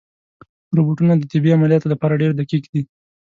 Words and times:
روبوټونه 0.77 1.13
د 1.17 1.23
طبي 1.31 1.49
عملیاتو 1.57 1.91
لپاره 1.93 2.19
ډېر 2.21 2.31
دقیق 2.39 2.63
دي. 2.73 2.81